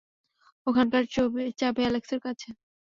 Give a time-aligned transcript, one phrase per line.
[0.67, 1.03] ওখানকার
[1.59, 2.49] চাবি অ্যালেক্সের কাছে।